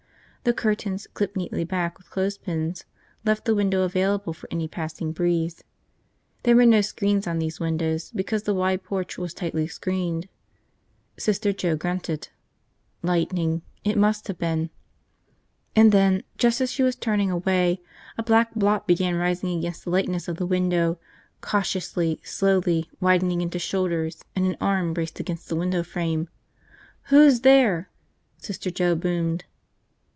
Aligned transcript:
The 0.43 0.53
curtains, 0.53 1.05
clipped 1.13 1.35
neatly 1.37 1.63
back 1.63 1.99
with 1.99 2.09
clothespins, 2.09 2.85
left 3.23 3.45
the 3.45 3.53
window 3.53 3.83
available 3.83 4.33
for 4.33 4.47
any 4.49 4.67
passing 4.67 5.11
breeze. 5.11 5.63
There 6.41 6.55
were 6.55 6.65
no 6.65 6.81
screens 6.81 7.27
on 7.27 7.37
these 7.37 7.59
windows 7.59 8.09
because 8.15 8.41
the 8.41 8.53
wide 8.55 8.81
porch 8.83 9.19
was 9.19 9.35
tightly 9.35 9.67
screened. 9.67 10.27
Sister 11.15 11.53
Joe 11.53 11.75
grunted. 11.75 12.29
Lightning, 13.03 13.61
it 13.83 13.99
must 13.99 14.27
have 14.29 14.39
been. 14.39 14.71
And 15.75 15.91
then, 15.91 16.23
just 16.39 16.59
as 16.59 16.71
she 16.71 16.81
was 16.81 16.95
turning 16.95 17.29
away, 17.29 17.79
a 18.17 18.23
black 18.23 18.55
blot 18.55 18.87
began 18.87 19.13
rising 19.17 19.59
against 19.59 19.83
the 19.85 19.91
lightness 19.91 20.27
of 20.27 20.37
the 20.37 20.47
window, 20.47 20.97
cautiously, 21.41 22.19
slowly 22.23 22.89
widening 22.99 23.41
into 23.41 23.59
shoulders 23.59 24.23
and 24.35 24.47
an 24.47 24.57
arm 24.59 24.95
braced 24.95 25.19
against 25.19 25.49
the 25.49 25.55
window 25.55 25.83
frame. 25.83 26.29
"Who's 27.09 27.41
there?" 27.41 27.91
Sister 28.39 28.71
Joe 28.71 28.95
boomed. 28.95 29.45